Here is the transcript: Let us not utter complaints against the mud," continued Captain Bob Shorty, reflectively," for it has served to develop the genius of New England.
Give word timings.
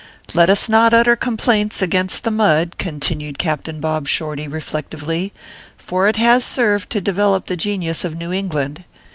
Let 0.33 0.49
us 0.49 0.67
not 0.67 0.95
utter 0.95 1.15
complaints 1.15 1.79
against 1.83 2.23
the 2.23 2.31
mud," 2.31 2.79
continued 2.79 3.37
Captain 3.37 3.79
Bob 3.79 4.07
Shorty, 4.07 4.47
reflectively," 4.47 5.31
for 5.77 6.07
it 6.07 6.15
has 6.15 6.43
served 6.43 6.89
to 6.89 7.01
develop 7.01 7.45
the 7.45 7.55
genius 7.55 8.03
of 8.03 8.15
New 8.15 8.33
England. 8.33 8.83